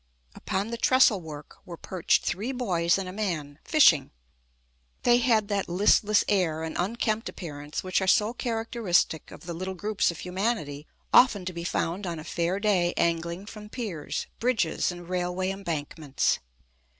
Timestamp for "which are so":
7.83-8.33